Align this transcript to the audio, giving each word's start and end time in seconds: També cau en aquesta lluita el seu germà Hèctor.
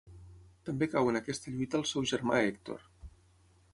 També 0.69 0.87
cau 0.93 1.11
en 1.11 1.19
aquesta 1.19 1.53
lluita 1.57 1.79
el 1.81 1.85
seu 1.93 2.09
germà 2.13 2.41
Hèctor. 2.47 2.89